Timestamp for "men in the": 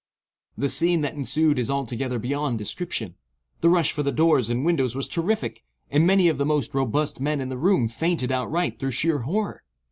7.19-7.55